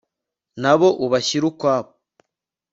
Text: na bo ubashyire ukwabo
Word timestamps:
na 0.61 0.73
bo 0.79 0.87
ubashyire 1.05 1.45
ukwabo 1.51 1.91